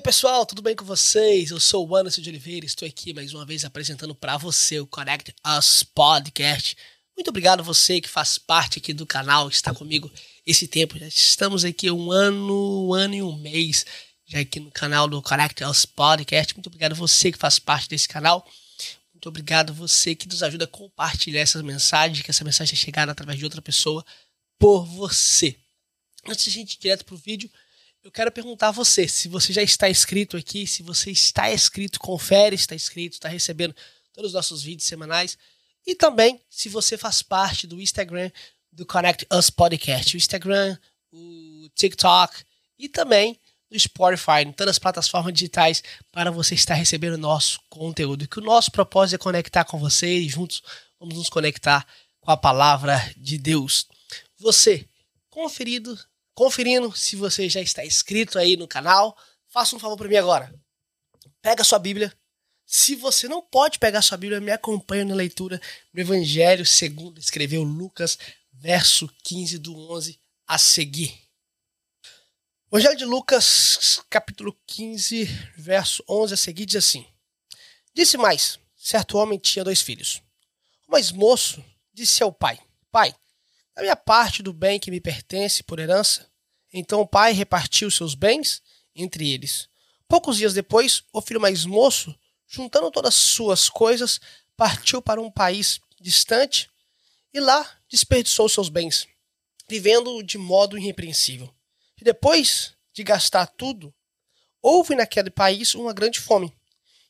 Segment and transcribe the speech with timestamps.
[0.00, 1.50] aí pessoal, tudo bem com vocês?
[1.50, 4.86] Eu sou o Anderson de Oliveira, estou aqui mais uma vez apresentando para você o
[4.86, 6.74] Connect Us Podcast.
[7.14, 10.10] Muito obrigado você que faz parte aqui do canal, está comigo
[10.46, 10.98] esse tempo.
[10.98, 13.84] Já estamos aqui um ano, um ano e um mês
[14.26, 16.54] já aqui no canal do Connect Us Podcast.
[16.54, 18.48] Muito obrigado você que faz parte desse canal.
[19.12, 23.12] Muito obrigado você que nos ajuda a compartilhar essa mensagem, que essa mensagem é chegada
[23.12, 24.02] através de outra pessoa
[24.58, 25.58] por você.
[26.26, 27.50] Antes de a gente ir direto pro vídeo,
[28.02, 32.00] eu quero perguntar a você, se você já está inscrito aqui, se você está inscrito,
[32.00, 33.74] confere está inscrito, está recebendo
[34.12, 35.36] todos os nossos vídeos semanais.
[35.86, 38.30] E também, se você faz parte do Instagram
[38.72, 40.78] do Connect Us Podcast, o Instagram,
[41.12, 42.44] o TikTok
[42.78, 43.38] e também
[43.70, 48.26] do Spotify, em todas as plataformas digitais, para você estar recebendo nosso conteúdo.
[48.26, 50.62] Que o nosso propósito é conectar com você e juntos
[50.98, 51.86] vamos nos conectar
[52.20, 53.86] com a palavra de Deus.
[54.38, 54.86] Você,
[55.28, 55.98] conferido
[56.34, 59.16] conferindo se você já está inscrito aí no canal,
[59.48, 60.52] faça um favor para mim agora.
[61.42, 62.12] Pega sua Bíblia.
[62.64, 65.60] Se você não pode pegar sua Bíblia, me acompanhe na leitura
[65.92, 68.18] do Evangelho segundo escreveu Lucas,
[68.52, 71.18] verso 15 do 11 a seguir.
[72.70, 75.24] O Evangelho de Lucas, capítulo 15,
[75.56, 77.04] verso 11 a seguir, diz assim:
[77.92, 80.22] Disse mais: certo homem tinha dois filhos.
[80.88, 82.58] O mais moço disse ao pai:
[82.90, 83.14] Pai,
[83.80, 86.30] a minha parte do bem que me pertence por herança,
[86.70, 88.62] então o pai repartiu seus bens
[88.94, 89.70] entre eles.
[90.06, 92.14] Poucos dias depois, o filho mais moço,
[92.46, 94.20] juntando todas as suas coisas,
[94.54, 96.68] partiu para um país distante
[97.32, 99.08] e lá desperdiçou seus bens,
[99.66, 101.52] vivendo de modo irrepreensível.
[101.98, 103.94] E depois de gastar tudo,
[104.60, 106.54] houve naquele país uma grande fome.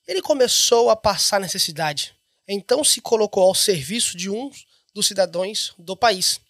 [0.06, 2.14] Ele começou a passar necessidade.
[2.46, 4.52] Então se colocou ao serviço de um
[4.94, 6.40] dos cidadãos do país.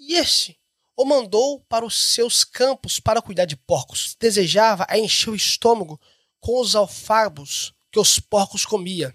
[0.00, 0.58] E este
[0.96, 4.16] o mandou para os seus campos para cuidar de porcos.
[4.18, 6.00] Desejava encher o estômago
[6.40, 9.14] com os alfarrabos que os porcos comia,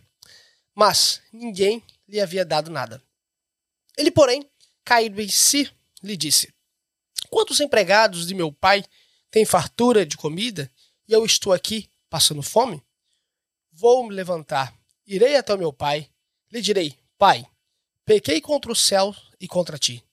[0.75, 3.03] mas ninguém lhe havia dado nada.
[3.97, 4.47] Ele, porém,
[4.83, 5.71] caído em si,
[6.03, 6.53] lhe disse:
[7.29, 8.85] Quantos empregados de meu pai
[9.31, 10.71] têm fartura de comida
[11.07, 12.83] e eu estou aqui passando fome?
[13.71, 14.71] Vou me levantar,
[15.07, 16.11] irei até o meu pai,
[16.51, 17.43] lhe direi: Pai,
[18.05, 20.04] pequei contra o céu e contra ti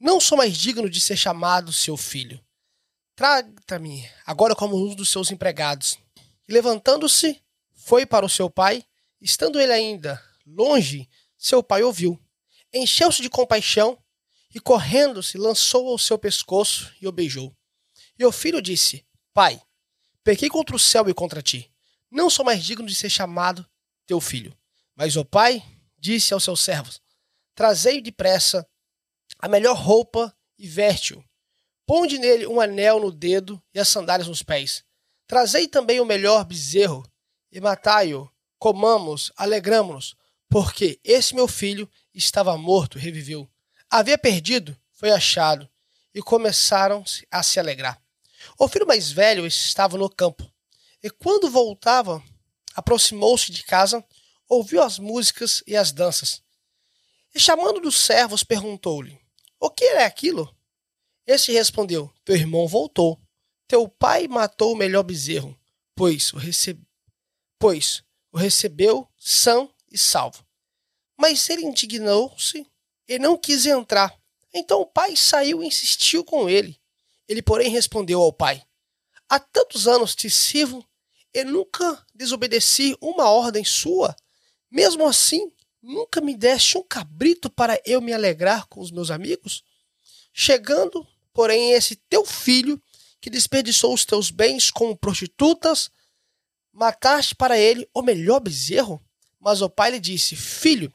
[0.00, 2.42] não sou mais digno de ser chamado seu filho.
[3.14, 5.98] Trata-me agora como um dos seus empregados.
[6.48, 7.42] E levantando-se,
[7.74, 8.82] foi para o seu pai.
[9.20, 11.06] Estando ele ainda longe,
[11.36, 12.18] seu pai ouviu.
[12.72, 14.02] Encheu-se de compaixão
[14.54, 17.54] e, correndo-se, lançou ao seu pescoço e o beijou.
[18.18, 19.60] E o filho disse: Pai,
[20.24, 21.70] pequei contra o céu e contra ti.
[22.10, 23.68] Não sou mais digno de ser chamado
[24.06, 24.56] teu filho.
[24.96, 25.62] Mas o pai
[25.98, 27.02] disse aos seus servos:
[27.54, 28.66] Trazei depressa
[29.40, 31.24] a melhor roupa e veste-o.
[31.86, 34.84] Ponde nele um anel no dedo e as sandálias nos pés.
[35.26, 37.04] Trazei também o melhor bezerro
[37.50, 38.30] e matai-o.
[38.58, 40.14] Comamos, alegramo-nos,
[40.48, 43.48] porque esse meu filho estava morto e reviveu.
[43.88, 45.68] Havia perdido, foi achado,
[46.14, 48.00] e começaram a se alegrar.
[48.58, 50.48] O filho mais velho estava no campo,
[51.02, 52.22] e quando voltava,
[52.74, 54.04] aproximou-se de casa,
[54.48, 56.42] ouviu as músicas e as danças.
[57.34, 59.19] E chamando dos servos, perguntou-lhe:
[59.60, 60.52] o que é aquilo?
[61.26, 63.20] Este respondeu: Teu irmão voltou.
[63.68, 65.56] Teu pai matou o melhor bezerro,
[65.94, 66.82] pois o, recebe...
[67.58, 70.44] pois o recebeu são e salvo.
[71.16, 72.66] Mas ele indignou-se
[73.06, 74.18] e não quis entrar.
[74.52, 76.76] Então o pai saiu e insistiu com ele.
[77.28, 78.62] Ele, porém, respondeu ao pai:
[79.28, 80.84] Há tantos anos te sirvo
[81.32, 84.16] e nunca desobedeci uma ordem sua.
[84.70, 89.64] Mesmo assim, Nunca me deste um cabrito para eu me alegrar com os meus amigos?
[90.32, 92.80] Chegando, porém, esse teu filho,
[93.20, 95.90] que desperdiçou os teus bens como prostitutas,
[96.72, 99.02] mataste para ele o melhor bezerro?
[99.38, 100.92] Mas o pai lhe disse: Filho,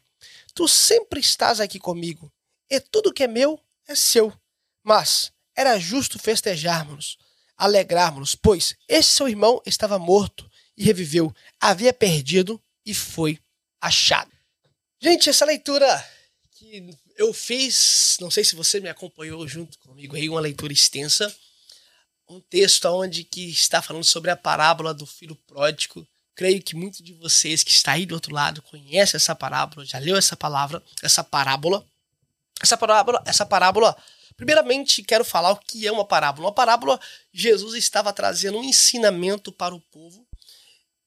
[0.54, 2.32] tu sempre estás aqui comigo,
[2.70, 4.32] e tudo que é meu é seu.
[4.84, 7.18] Mas era justo festejarmos,
[7.58, 13.40] alegrarmos, pois esse seu irmão estava morto e reviveu, havia perdido e foi
[13.82, 14.35] achado.
[15.06, 16.04] Gente, essa leitura
[16.54, 21.32] que eu fiz, não sei se você me acompanhou junto comigo aí, uma leitura extensa,
[22.28, 26.08] um texto onde que está falando sobre a parábola do filho pródigo.
[26.34, 30.00] Creio que muitos de vocês que está aí do outro lado conhecem essa parábola, já
[30.00, 31.86] leu essa palavra, essa parábola.
[32.60, 33.96] Essa parábola, essa parábola,
[34.36, 36.48] primeiramente quero falar o que é uma parábola.
[36.48, 37.00] Uma parábola,
[37.32, 40.25] Jesus estava trazendo um ensinamento para o povo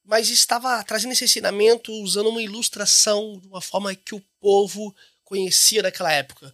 [0.08, 5.82] mas estava trazendo esse ensinamento usando uma ilustração de uma forma que o povo conhecia
[5.82, 6.52] daquela época.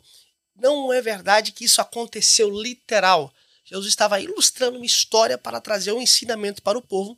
[0.57, 3.33] Não é verdade que isso aconteceu literal.
[3.65, 7.17] Jesus estava ilustrando uma história para trazer um ensinamento para o povo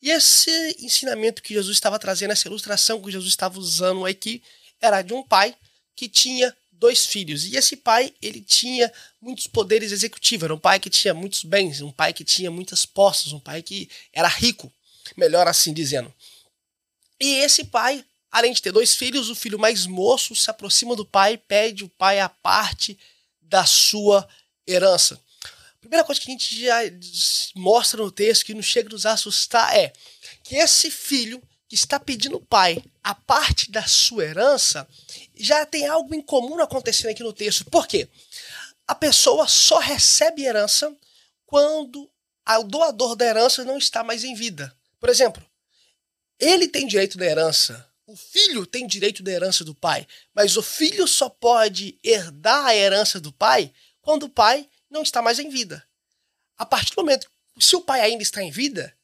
[0.00, 0.50] E esse
[0.80, 4.42] ensinamento que Jesus estava trazendo, essa ilustração que Jesus estava usando aqui,
[4.80, 5.54] era de um pai
[5.94, 7.44] que tinha dois filhos.
[7.44, 8.90] E esse pai, ele tinha
[9.20, 10.44] muitos poderes executivos.
[10.44, 13.62] Era um pai que tinha muitos bens, um pai que tinha muitas posses, um pai
[13.62, 14.72] que era rico,
[15.16, 16.12] melhor assim dizendo.
[17.20, 21.04] E esse pai, além de ter dois filhos, o filho mais moço se aproxima do
[21.04, 22.98] pai, pede o pai a parte
[23.40, 24.28] da sua
[24.66, 25.20] herança.
[25.44, 26.78] A primeira coisa que a gente já
[27.54, 29.92] mostra no texto que nos chega a nos assustar é
[30.42, 34.88] que esse filho que está pedindo o pai a parte da sua herança,
[35.36, 37.66] já tem algo em comum acontecendo aqui no texto.
[37.66, 38.08] Por quê?
[38.88, 40.90] A pessoa só recebe herança
[41.44, 42.10] quando
[42.48, 44.74] o doador da herança não está mais em vida.
[45.04, 45.44] Por exemplo,
[46.40, 50.62] ele tem direito da herança, o filho tem direito da herança do pai, mas o
[50.62, 53.70] filho só pode herdar a herança do pai
[54.00, 55.86] quando o pai não está mais em vida.
[56.56, 58.96] A partir do momento, se o pai ainda está em vida,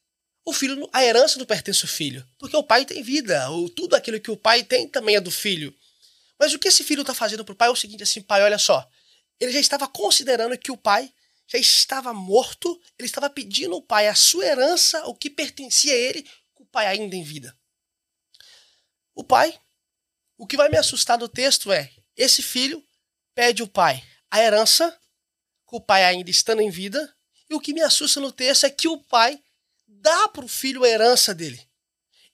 [0.43, 3.95] o filho, a herança não pertence ao filho, porque o pai tem vida, ou tudo
[3.95, 5.71] aquilo que o pai tem também é do filho.
[6.39, 8.41] Mas o que esse filho está fazendo para o pai é o seguinte, assim, pai,
[8.41, 8.89] olha só,
[9.39, 11.13] ele já estava considerando que o pai
[11.51, 15.97] já estava morto, ele estava pedindo ao pai a sua herança, o que pertencia a
[15.97, 17.57] ele, com o pai ainda em vida.
[19.13, 19.59] O pai,
[20.37, 22.81] o que vai me assustar do texto é, esse filho
[23.35, 24.97] pede ao pai a herança,
[25.65, 27.13] com o pai ainda estando em vida,
[27.49, 29.37] e o que me assusta no texto é que o pai
[29.85, 31.61] dá para o filho a herança dele.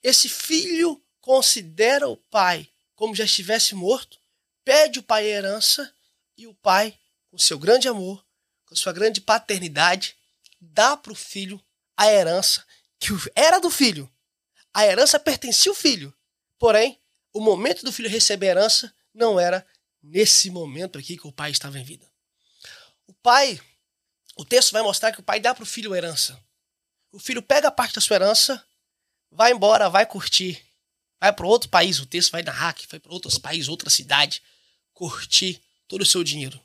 [0.03, 4.19] Esse filho considera o pai como já estivesse morto,
[4.63, 5.93] pede o pai a herança
[6.35, 6.97] e o pai,
[7.29, 8.25] com seu grande amor,
[8.67, 10.15] com sua grande paternidade,
[10.61, 11.59] dá para o filho
[11.95, 12.63] a herança
[12.99, 14.11] que era do filho.
[14.73, 16.13] A herança pertencia ao filho.
[16.59, 16.99] Porém,
[17.33, 19.65] o momento do filho receber a herança não era
[20.03, 22.05] nesse momento aqui que o pai estava em vida.
[23.07, 23.59] O pai,
[24.35, 26.39] o texto vai mostrar que o pai dá para o filho a herança.
[27.11, 28.63] O filho pega a parte da sua herança,
[29.31, 30.63] vai embora, vai curtir,
[31.19, 31.99] vai para outro país.
[31.99, 34.41] O texto vai narrar que foi para outros países, outra cidade,
[34.93, 36.61] curtir todo o seu dinheiro.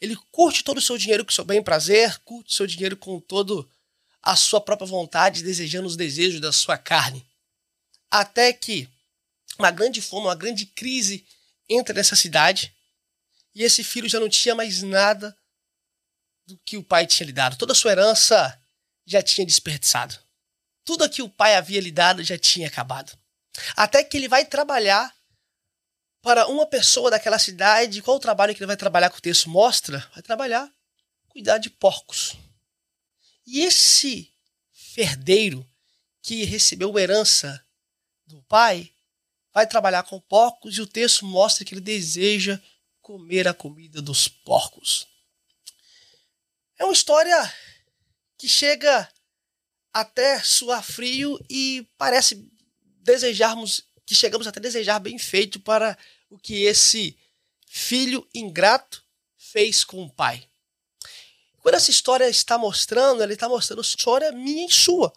[0.00, 3.68] Ele curte todo o seu dinheiro com seu bem prazer, curte seu dinheiro com todo
[4.22, 7.26] a sua própria vontade, desejando os desejos da sua carne.
[8.10, 8.88] Até que
[9.58, 11.26] uma grande fome, uma grande crise
[11.68, 12.74] entra nessa cidade
[13.54, 15.36] e esse filho já não tinha mais nada
[16.46, 17.56] do que o pai tinha lhe dado.
[17.56, 18.60] Toda a sua herança
[19.06, 20.18] já tinha desperdiçado.
[20.84, 23.16] Tudo que o pai havia lhe dado já tinha acabado.
[23.76, 25.14] Até que ele vai trabalhar
[26.24, 28.00] para uma pessoa daquela cidade.
[28.00, 29.98] Qual o trabalho que ele vai trabalhar que o texto mostra?
[30.14, 30.72] Vai trabalhar,
[31.28, 32.34] cuidar de porcos.
[33.46, 34.32] E esse
[34.72, 35.68] ferdeiro
[36.22, 37.62] que recebeu herança
[38.26, 38.90] do pai
[39.52, 42.58] vai trabalhar com porcos e o texto mostra que ele deseja
[43.02, 45.06] comer a comida dos porcos.
[46.78, 47.36] É uma história
[48.38, 49.06] que chega
[49.92, 52.50] até suar frio e parece
[53.02, 55.96] desejarmos, que chegamos até a desejar bem feito para
[56.34, 57.16] o que esse
[57.64, 59.04] filho ingrato
[59.36, 60.48] fez com o pai.
[61.60, 65.12] Quando essa história está mostrando, ele está mostrando história minha e sua.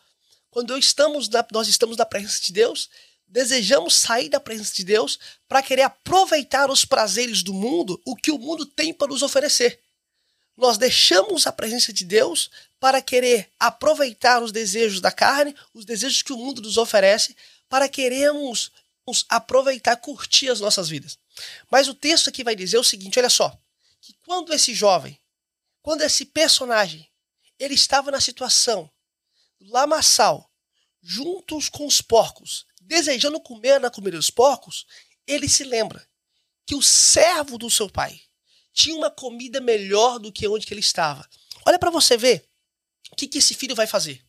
[0.52, 2.88] Quando estamos na, nós estamos na presença de Deus,
[3.28, 8.31] desejamos sair da presença de Deus para querer aproveitar os prazeres do mundo, o que
[8.31, 9.80] o mundo tem para nos oferecer.
[10.56, 16.21] Nós deixamos a presença de Deus para querer aproveitar os desejos da carne, os desejos
[16.21, 17.36] que o mundo nos oferece,
[17.68, 18.71] para queremos
[19.30, 21.18] aproveitar, curtir as nossas vidas.
[21.69, 23.57] Mas o texto aqui vai dizer o seguinte: olha só,
[24.02, 25.19] que quando esse jovem,
[25.81, 27.09] quando esse personagem,
[27.59, 28.90] ele estava na situação
[29.59, 30.52] lamaçal,
[31.02, 34.85] juntos com os porcos, desejando comer na comida dos porcos,
[35.26, 36.07] ele se lembra
[36.66, 38.21] que o servo do seu pai
[38.73, 41.28] tinha uma comida melhor do que onde que ele estava.
[41.66, 42.47] Olha para você ver
[43.11, 44.23] o que, que esse filho vai fazer?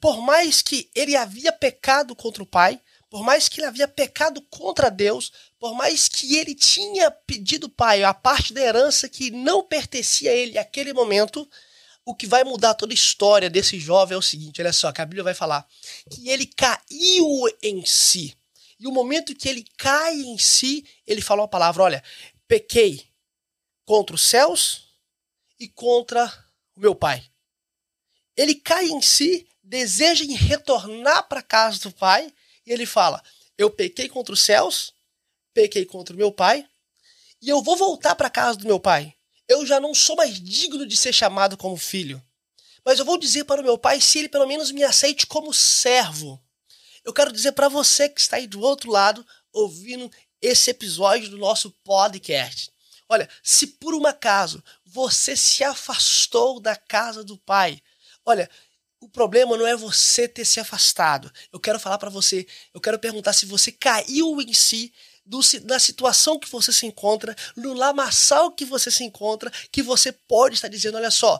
[0.00, 2.80] Por mais que ele havia pecado contra o pai,
[3.14, 5.30] por mais que ele havia pecado contra Deus,
[5.60, 10.34] por mais que ele tinha pedido pai a parte da herança que não pertencia a
[10.34, 11.48] ele naquele momento,
[12.04, 15.04] o que vai mudar toda a história desse jovem é o seguinte: olha só, a
[15.04, 15.64] Bíblia vai falar
[16.10, 18.36] que ele caiu em si.
[18.80, 22.04] E o momento que ele cai em si, ele falou a palavra: olha,
[22.48, 23.06] pequei
[23.84, 24.88] contra os céus
[25.60, 26.26] e contra
[26.74, 27.24] o meu pai
[28.36, 32.32] ele cai em si, deseja em retornar para a casa do pai,
[32.66, 33.22] e ele fala:
[33.56, 34.92] Eu pequei contra os céus,
[35.52, 36.66] pequei contra o meu pai,
[37.40, 39.14] e eu vou voltar para casa do meu pai.
[39.46, 42.22] Eu já não sou mais digno de ser chamado como filho.
[42.84, 45.52] Mas eu vou dizer para o meu pai se ele pelo menos me aceite como
[45.52, 46.42] servo.
[47.04, 51.38] Eu quero dizer para você que está aí do outro lado, ouvindo esse episódio do
[51.38, 52.70] nosso podcast.
[53.08, 57.82] Olha, se por um acaso você se afastou da casa do pai,
[58.26, 58.48] Olha,
[59.04, 61.30] o problema não é você ter se afastado.
[61.52, 64.92] Eu quero falar para você, eu quero perguntar se você caiu em si
[65.26, 70.10] do, da situação que você se encontra, no lamaçal que você se encontra, que você
[70.10, 71.38] pode estar dizendo, olha só,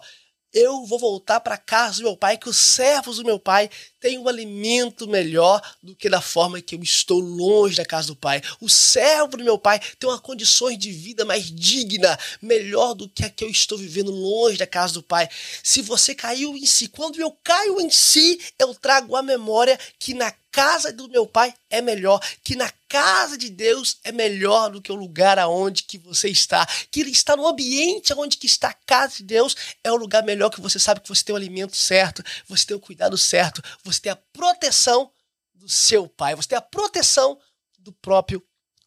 [0.54, 3.68] eu vou voltar para casa do meu pai, que os servos do meu pai
[4.00, 8.16] têm um alimento melhor do que da forma que eu estou longe da casa do
[8.16, 8.40] pai.
[8.60, 13.24] O servo do meu pai tem uma condições de vida mais digna, melhor do que
[13.24, 15.28] a que eu estou vivendo longe da casa do pai.
[15.62, 20.14] Se você caiu em si, quando eu caio em si, eu trago a memória que
[20.14, 24.80] na casa do meu pai é melhor, que na casa de Deus é melhor do
[24.80, 28.68] que o lugar aonde que você está, que ele está no ambiente onde que está
[28.68, 31.36] a casa de Deus, é o lugar melhor que você sabe que você tem o
[31.36, 35.12] alimento certo, você tem o cuidado certo, você tem a proteção
[35.52, 37.36] do seu pai, você tem a proteção
[37.76, 38.40] do próprio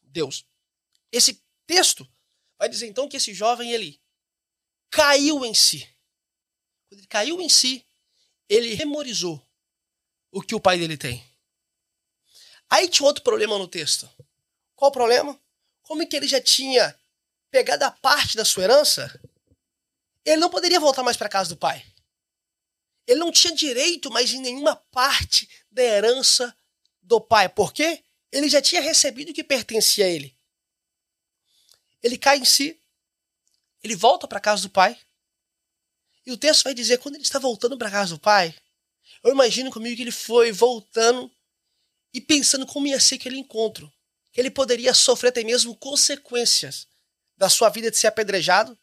[0.03, 0.45] Deus.
[1.11, 2.07] Esse texto
[2.57, 3.99] vai dizer então que esse jovem ele
[4.89, 5.85] caiu em si.
[6.87, 7.85] Quando ele caiu em si,
[8.47, 9.45] ele memorizou
[10.31, 11.27] o que o pai dele tem.
[12.69, 14.09] Aí tinha outro problema no texto.
[14.75, 15.39] Qual o problema?
[15.83, 16.97] Como é que ele já tinha
[17.49, 19.19] pegado a parte da sua herança,
[20.25, 21.85] ele não poderia voltar mais para casa do pai.
[23.05, 26.55] Ele não tinha direito mais em nenhuma parte da herança
[27.01, 27.47] do pai.
[27.47, 28.03] Por quê?
[28.31, 30.37] Ele já tinha recebido o que pertencia a ele.
[32.03, 32.79] Ele cai em si,
[33.81, 34.99] ele volta para casa do pai.
[36.25, 38.53] E o texto vai dizer quando ele está voltando para casa do pai,
[39.23, 41.31] eu imagino comigo que ele foi voltando
[42.13, 43.91] e pensando como ia ser aquele encontro.
[44.35, 46.87] Ele poderia sofrer até mesmo consequências
[47.35, 48.77] da sua vida de ser apedrejado,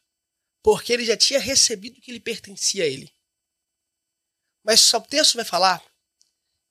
[0.62, 3.12] porque ele já tinha recebido o que lhe pertencia a ele.
[4.64, 5.82] Mas só o texto vai falar,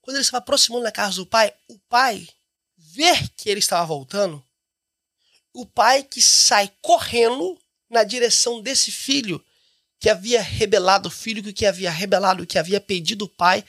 [0.00, 2.28] quando ele estava aproximando da casa do pai, o pai
[2.76, 4.44] ver que ele estava voltando,
[5.52, 7.58] o pai que sai correndo
[7.88, 9.44] na direção desse filho
[10.00, 13.64] que havia rebelado o filho, que havia rebelado, que havia pedido o pai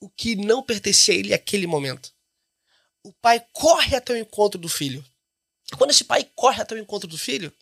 [0.00, 2.12] o que não pertencia a ele naquele momento.
[3.02, 5.04] O pai corre até o encontro do filho.
[5.76, 7.52] Quando esse pai corre até o encontro do filho,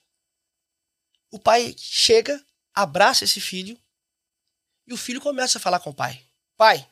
[1.31, 3.79] o pai chega, abraça esse filho
[4.87, 6.25] e o filho começa a falar com o pai:
[6.57, 6.89] Pai,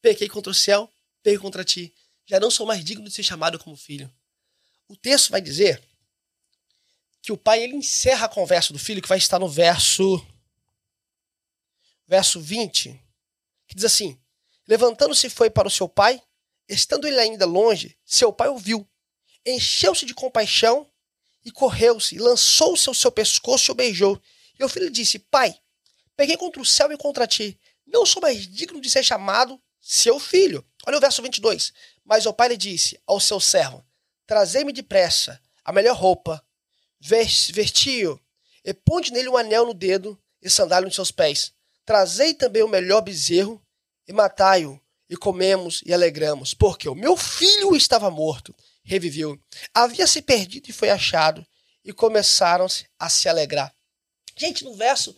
[0.00, 0.90] pequei contra o céu,
[1.22, 1.92] pequei contra ti.
[2.26, 4.12] Já não sou mais digno de ser chamado como filho.
[4.86, 5.82] O texto vai dizer
[7.20, 10.24] que o pai ele encerra a conversa do filho, que vai estar no verso
[12.06, 12.98] verso 20,
[13.66, 14.18] que diz assim:
[14.68, 16.22] Levantando-se foi para o seu pai,
[16.68, 18.86] estando ele ainda longe, seu pai o viu,
[19.46, 20.86] encheu-se de compaixão
[21.42, 24.20] e correu-se, lançou-se ao seu pescoço e o beijou.
[24.58, 25.58] E o filho disse: Pai,
[26.14, 30.20] peguei contra o céu e contra ti, não sou mais digno de ser chamado seu
[30.20, 30.62] filho.
[30.86, 31.72] Olha o verso 22.
[32.04, 33.82] Mas o pai lhe disse ao seu servo:
[34.26, 36.44] Trazei-me depressa a melhor roupa,
[37.00, 38.20] vestiu
[38.62, 41.54] e ponte nele um anel no dedo e sandália nos seus pés.
[41.86, 43.62] Trazei também o melhor bezerro
[44.08, 49.38] e matai-o, e comemos e alegramos, porque o meu filho estava morto, reviveu,
[49.72, 51.46] havia se perdido e foi achado,
[51.84, 52.66] e começaram
[52.98, 53.72] a se alegrar.
[54.36, 55.16] Gente, no verso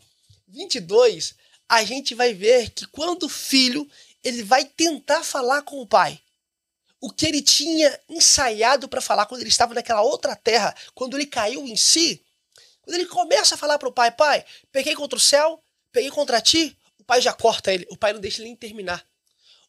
[0.49, 1.35] 22,
[1.69, 3.89] a gente vai ver que quando o filho
[4.23, 6.21] ele vai tentar falar com o pai,
[7.01, 11.27] o que ele tinha ensaiado para falar quando ele estava naquela outra terra, quando ele
[11.27, 12.23] caiu em si,
[12.83, 16.41] quando ele começa a falar para o pai, pai, peguei contra o céu, peguei contra
[16.41, 16.77] ti,
[17.11, 19.05] pai já corta ele, o pai não deixa ele terminar.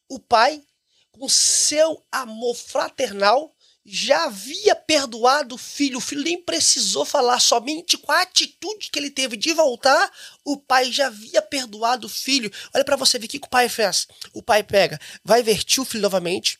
[0.08, 0.62] O pai,
[1.10, 3.52] com seu amor fraternal,
[3.84, 5.98] já havia perdoado o filho.
[5.98, 10.12] O filho nem precisou falar, somente com a atitude que ele teve de voltar,
[10.46, 12.52] o pai já havia perdoado o filho.
[12.76, 14.08] Olha para você ver o que o pai fez.
[14.36, 16.60] O pai pega, vai vertir o filho novamente,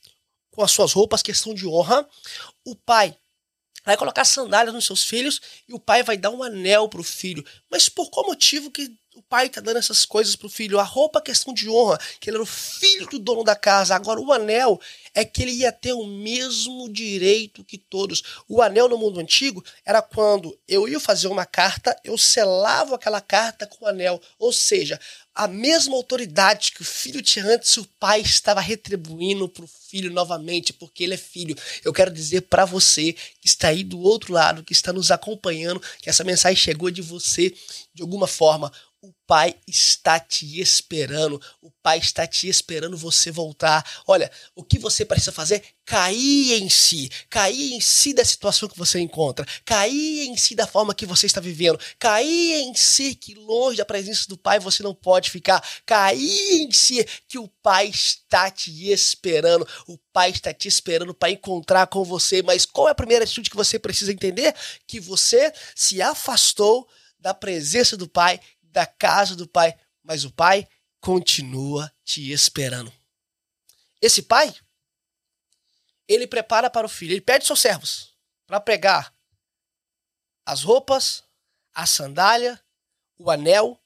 [0.50, 2.10] com as suas roupas, questão de honra.
[2.66, 3.16] O pai
[3.86, 7.04] vai colocar sandálias nos seus filhos e o pai vai dar um anel para o
[7.04, 7.46] filho.
[7.70, 10.80] Mas por qual motivo que o pai tá dando essas coisas pro filho.
[10.80, 13.94] A roupa é questão de honra, que ele era o filho do dono da casa.
[13.94, 14.80] Agora, o anel
[15.14, 18.24] é que ele ia ter o mesmo direito que todos.
[18.48, 23.20] O anel no mundo antigo era quando eu ia fazer uma carta, eu selava aquela
[23.20, 24.22] carta com o anel.
[24.40, 25.00] Ou seja,
[25.34, 30.12] a mesma autoridade que o filho tinha antes, o pai estava retribuindo para o filho
[30.12, 31.56] novamente, porque ele é filho.
[31.84, 35.82] Eu quero dizer para você que está aí do outro lado, que está nos acompanhando,
[36.02, 37.54] que essa mensagem chegou de você
[37.94, 38.72] de alguma forma.
[39.02, 41.42] O pai está te esperando.
[41.62, 43.82] O pai está te esperando você voltar.
[44.06, 45.64] Olha, o que você precisa fazer?
[45.86, 47.10] Cair em si.
[47.30, 49.46] Cair em si da situação que você encontra.
[49.64, 51.80] Cair em si da forma que você está vivendo.
[51.98, 55.66] Cair em si que longe da presença do pai você não pode ficar.
[55.86, 59.66] Cair em si que o pai está te esperando.
[59.88, 62.44] O pai está te esperando para encontrar com você.
[62.44, 64.54] Mas qual é a primeira atitude que você precisa entender?
[64.86, 66.86] Que você se afastou
[67.18, 68.38] da presença do pai
[68.72, 70.68] da casa do pai, mas o pai
[71.00, 72.92] continua te esperando.
[74.02, 74.54] Esse pai,
[76.08, 78.16] ele prepara para o filho, ele pede seus servos
[78.48, 79.14] para pregar
[80.46, 81.24] as roupas,
[81.74, 82.60] a sandália,
[83.18, 83.80] o anel,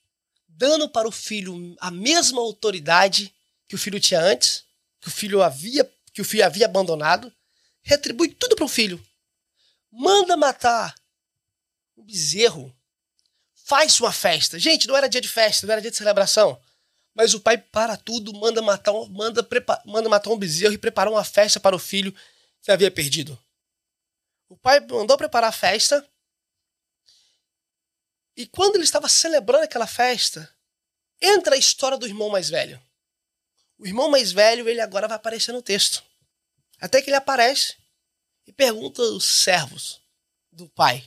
[0.48, 3.36] dando para o filho a mesma autoridade
[3.68, 4.63] que o filho tinha antes,
[5.01, 7.32] que o filho havia, que o filho havia abandonado,
[7.84, 9.06] retribui tudo para o filho.
[9.92, 10.96] Manda matar
[11.96, 12.75] um bezerro.
[13.66, 14.60] Faz uma festa.
[14.60, 16.62] Gente, não era dia de festa, não era dia de celebração.
[17.16, 20.78] Mas o pai para tudo, manda matar, um, manda, prepa, manda matar um bezerro e
[20.78, 22.16] preparar uma festa para o filho
[22.62, 23.36] que havia perdido.
[24.48, 26.08] O pai mandou preparar a festa.
[28.38, 30.48] E quando ele estava celebrando aquela festa,
[31.20, 32.80] entra a história do irmão mais velho.
[33.80, 36.04] O irmão mais velho, ele agora vai aparecer no texto.
[36.80, 37.76] Até que ele aparece
[38.46, 40.00] e pergunta aos servos
[40.52, 41.04] do pai: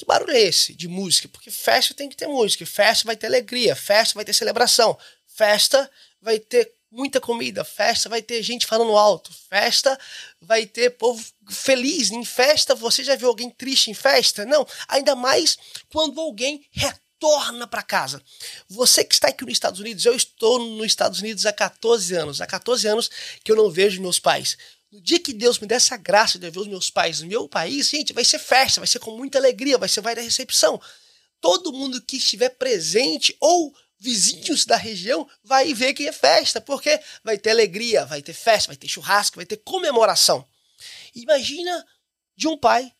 [0.00, 1.28] Que barulho é esse de música?
[1.28, 5.90] Porque festa tem que ter música, festa vai ter alegria, festa vai ter celebração, festa
[6.22, 10.00] vai ter muita comida, festa vai ter gente falando alto, festa
[10.40, 12.10] vai ter povo feliz.
[12.10, 14.46] Em festa, você já viu alguém triste em festa?
[14.46, 15.58] Não, ainda mais
[15.92, 18.22] quando alguém retorna para casa.
[18.70, 22.40] Você que está aqui nos Estados Unidos, eu estou nos Estados Unidos há 14 anos.
[22.40, 23.10] Há 14 anos
[23.44, 24.56] que eu não vejo meus pais.
[24.90, 27.48] No dia que Deus me der essa graça de ver os meus pais no meu
[27.48, 30.80] país, gente, vai ser festa, vai ser com muita alegria, vai ser vai da recepção.
[31.40, 37.00] Todo mundo que estiver presente ou vizinhos da região vai ver que é festa, porque
[37.22, 40.48] vai ter alegria, vai ter festa, vai ter churrasco, vai ter comemoração.
[41.14, 41.86] Imagina
[42.34, 42.92] de um pai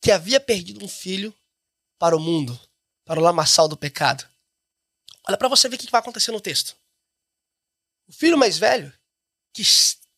[0.00, 1.34] que havia perdido um filho
[1.98, 2.58] para o mundo,
[3.04, 4.28] para o lamaçal do pecado.
[5.26, 6.76] Olha para você ver o que vai acontecer no texto.
[8.06, 8.92] O filho mais velho,
[9.52, 9.62] que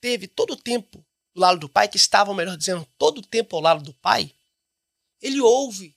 [0.05, 1.03] teve todo o tempo
[1.35, 4.35] do lado do pai, que estava, melhor dizendo, todo o tempo ao lado do pai,
[5.19, 5.97] ele ouve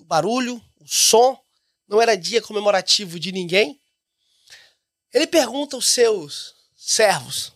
[0.00, 1.40] o barulho, o som,
[1.86, 3.80] não era dia comemorativo de ninguém.
[5.14, 7.52] Ele pergunta aos seus servos: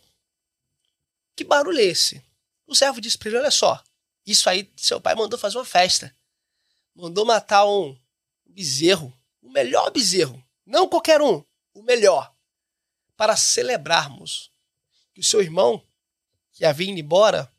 [1.34, 2.24] Que barulho é esse?
[2.68, 3.82] O servo diz para ele: Olha só,
[4.24, 6.16] isso aí seu pai mandou fazer uma festa.
[6.94, 7.98] Mandou matar um
[8.46, 9.12] bezerro,
[9.42, 12.32] o melhor bezerro, não qualquer um, o melhor,
[13.16, 14.52] para celebrarmos
[15.12, 15.84] que o seu irmão,
[16.60, 17.50] que havia ido embora,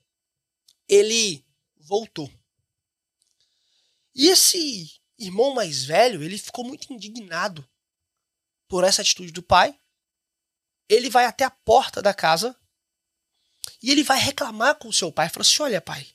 [0.87, 1.43] ele
[1.75, 2.31] voltou.
[4.13, 7.67] E esse irmão mais velho, ele ficou muito indignado
[8.67, 9.75] por essa atitude do pai.
[10.87, 12.55] Ele vai até a porta da casa
[13.81, 15.29] e ele vai reclamar com o seu pai.
[15.29, 16.07] Fala assim: Olha, pai,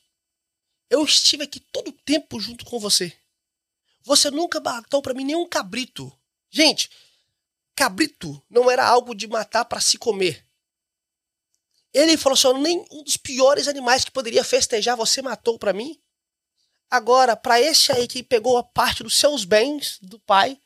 [0.88, 3.12] eu estive aqui todo o tempo junto com você.
[4.04, 6.16] Você nunca matou para mim nenhum cabrito.
[6.48, 6.88] Gente,
[7.74, 10.45] cabrito não era algo de matar para se comer.
[11.96, 15.98] Ele falou assim: nem um dos piores animais que poderia festejar você matou para mim.
[16.90, 20.60] Agora, para esse aí que pegou a parte dos seus bens do pai,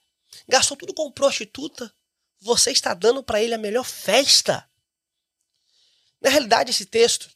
[0.48, 1.94] gastou tudo com prostituta,
[2.40, 4.68] você está dando para ele a melhor festa.
[6.20, 7.30] Na realidade, esse texto,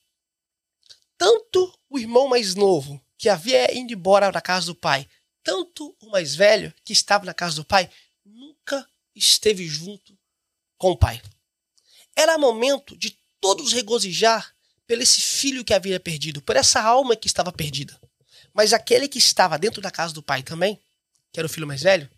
[1.17, 5.09] tanto o irmão mais novo, que havia ido embora da casa do pai,
[5.45, 7.89] tanto o mais velho, que estava na casa do pai,
[8.25, 10.19] nunca esteve junto
[10.77, 11.23] com o pai.
[12.17, 17.27] Era momento de todos regozijar pelo esse filho que havia perdido, por essa alma que
[17.27, 18.01] estava perdida.
[18.55, 20.81] Mas aquele que estava dentro da casa do pai também,
[21.31, 22.11] que era o filho mais velho,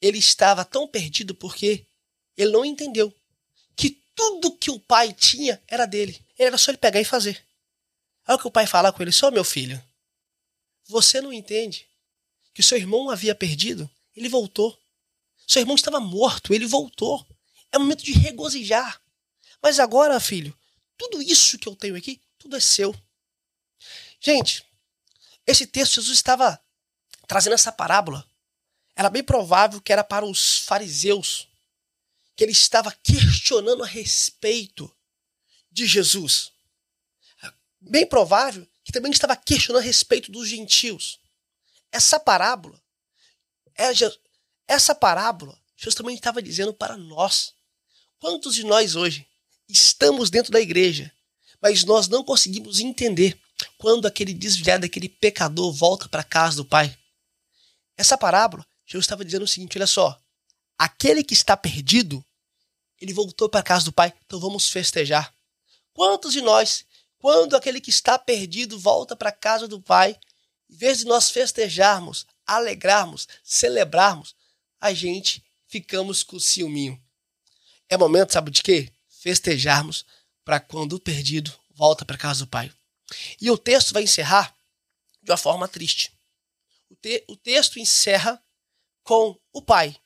[0.00, 1.84] ele estava tão perdido porque
[2.34, 3.14] ele não entendeu
[3.76, 6.18] que tudo que o pai tinha era dele.
[6.38, 7.44] Ele era só ele pegar e fazer.
[8.26, 9.78] Aí o que o pai fala com ele: Só meu filho,
[10.88, 11.86] você não entende
[12.54, 13.88] que o seu irmão havia perdido?
[14.16, 14.80] Ele voltou.
[15.46, 17.26] Seu irmão estava morto, ele voltou.
[17.70, 18.98] É momento de regozijar.
[19.62, 20.56] Mas agora, filho,
[20.98, 22.92] tudo isso que eu tenho aqui, tudo é seu.
[24.20, 24.64] Gente,
[25.46, 26.60] esse texto Jesus estava
[27.28, 28.26] trazendo essa parábola.
[28.96, 31.48] Era bem provável que era para os fariseus,
[32.34, 34.92] que ele estava questionando a respeito
[35.70, 36.52] de Jesus.
[37.80, 41.20] Bem provável que também estava questionando a respeito dos gentios.
[41.90, 42.80] Essa parábola,
[43.76, 43.90] é,
[44.66, 47.54] essa parábola, Jesus também estava dizendo para nós.
[48.18, 49.26] Quantos de nós hoje
[49.68, 51.12] estamos dentro da igreja,
[51.60, 53.38] mas nós não conseguimos entender
[53.78, 56.96] quando aquele desviado, aquele pecador volta para casa do Pai.
[57.96, 60.20] Essa parábola, Jesus estava dizendo o seguinte: olha só,
[60.78, 62.24] aquele que está perdido,
[63.00, 65.32] ele voltou para casa do Pai, então vamos festejar.
[65.92, 66.84] Quantos de nós,
[67.18, 70.18] quando aquele que está perdido volta para casa do Pai,
[70.68, 74.34] em vez de nós festejarmos, alegrarmos, celebrarmos,
[74.80, 77.00] a gente ficamos com o ciúminho.
[77.88, 78.90] É momento, sabe de quê?
[79.22, 80.04] Festejarmos
[80.44, 82.72] para quando o perdido volta para casa do Pai.
[83.40, 84.52] E o texto vai encerrar
[85.22, 86.12] de uma forma triste.
[86.90, 88.42] O, te o texto encerra
[89.04, 89.96] com o pai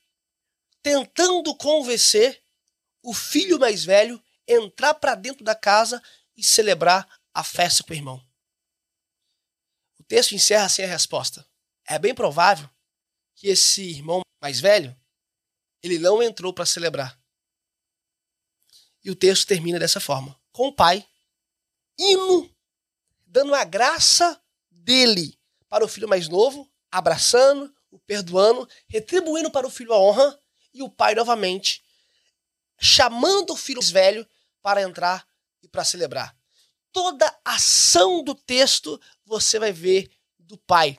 [0.82, 2.42] tentando convencer
[3.02, 6.00] o filho mais velho entrar para dentro da casa
[6.36, 8.24] e celebrar a festa com o irmão.
[9.98, 11.44] O texto encerra sem a resposta.
[11.88, 12.70] É bem provável
[13.34, 14.96] que esse irmão mais velho
[15.82, 17.18] ele não entrou para celebrar.
[19.06, 21.06] E o texto termina dessa forma: com o pai
[21.96, 22.50] indo,
[23.24, 24.38] dando a graça
[24.68, 25.38] dele
[25.68, 30.36] para o filho mais novo, abraçando, o perdoando, retribuindo para o filho a honra,
[30.74, 31.84] e o pai novamente
[32.78, 34.28] chamando o filho mais velho
[34.60, 35.26] para entrar
[35.62, 36.36] e para celebrar.
[36.92, 40.98] Toda ação do texto você vai ver do pai.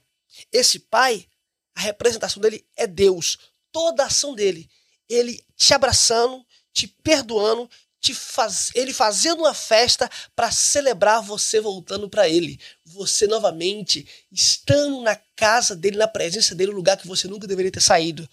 [0.49, 1.27] Esse pai,
[1.75, 3.37] a representação dele é Deus.
[3.69, 4.69] Toda ação dele,
[5.09, 7.69] ele te abraçando, te perdoando,
[8.13, 12.59] faz, ele fazendo uma festa para celebrar você voltando para ele.
[12.85, 17.71] Você novamente estando na casa dele, na presença dele, no lugar que você nunca deveria
[17.71, 18.27] ter saído.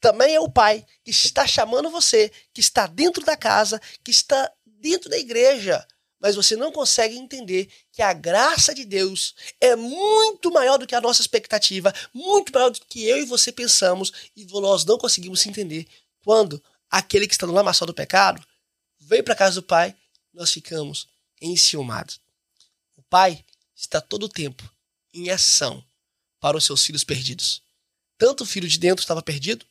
[0.00, 4.50] Também é o pai que está chamando você, que está dentro da casa, que está
[4.64, 5.86] dentro da igreja.
[6.20, 10.94] Mas você não consegue entender que a graça de Deus é muito maior do que
[10.94, 15.44] a nossa expectativa, muito maior do que eu e você pensamos, e nós não conseguimos
[15.46, 15.86] entender
[16.24, 18.42] quando aquele que está no lamaçal do pecado
[19.06, 19.94] veio para casa do pai,
[20.34, 21.08] nós ficamos
[21.40, 22.20] enciumados.
[22.96, 24.68] O pai está todo o tempo
[25.14, 25.84] em ação
[26.40, 27.62] para os seus filhos perdidos.
[28.18, 29.64] Tanto o filho de dentro estava perdido,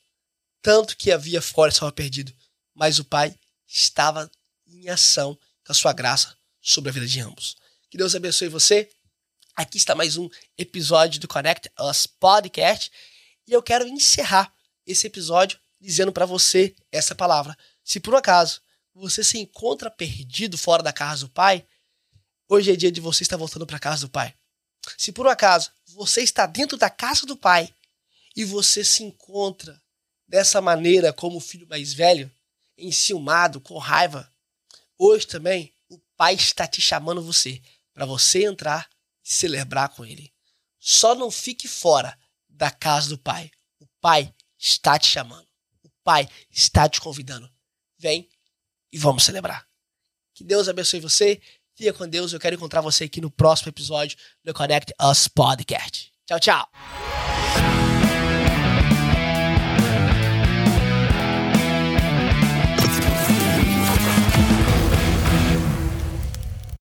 [0.62, 2.34] tanto que havia fora estava perdido,
[2.74, 4.32] mas o pai estava
[4.66, 7.58] em ação com a sua graça sobre a vida de ambos.
[7.90, 8.90] Que Deus abençoe você.
[9.54, 12.90] Aqui está mais um episódio do Connect Us Podcast
[13.46, 14.54] e eu quero encerrar
[14.86, 17.58] esse episódio dizendo para você essa palavra.
[17.84, 18.62] Se por um acaso
[18.96, 21.66] você se encontra perdido fora da casa do pai,
[22.48, 24.34] hoje é dia de você estar voltando para a casa do pai.
[24.98, 27.74] Se por um acaso você está dentro da casa do pai
[28.36, 29.82] e você se encontra
[30.28, 32.32] dessa maneira como o filho mais velho,
[32.78, 34.32] enciumado, com raiva,
[34.98, 37.62] hoje também o pai está te chamando você
[37.94, 38.90] para você entrar
[39.24, 40.34] e celebrar com ele.
[40.80, 43.52] Só não fique fora da casa do pai.
[43.80, 45.48] O pai está te chamando.
[45.84, 47.50] O pai está te convidando.
[47.98, 48.30] Vem
[48.96, 49.68] e vamos celebrar.
[50.34, 51.42] Que Deus abençoe você.
[51.76, 52.32] Fica com Deus.
[52.32, 56.14] Eu quero encontrar você aqui no próximo episódio do Connect Us Podcast.
[56.26, 57.25] Tchau, tchau.